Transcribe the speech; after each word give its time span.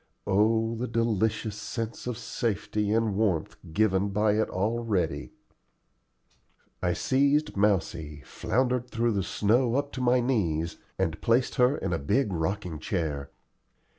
Oh 0.25 0.73
the 0.73 0.87
delicious 0.87 1.55
sense 1.55 2.07
of 2.07 2.17
safety 2.17 2.91
and 2.91 3.15
warmth 3.15 3.55
given 3.71 4.09
by 4.09 4.31
it 4.33 4.49
already! 4.49 5.29
I 6.81 6.93
seized 6.93 7.55
Mousie, 7.55 8.23
floundered 8.25 8.89
through 8.89 9.11
the 9.11 9.21
snow 9.21 9.75
up 9.75 9.91
to 9.91 10.01
my 10.01 10.19
knees, 10.19 10.77
and 10.97 11.21
placed 11.21 11.53
her 11.61 11.77
in 11.77 11.93
a 11.93 11.99
big 11.99 12.33
rocking 12.33 12.79
chair. 12.79 13.29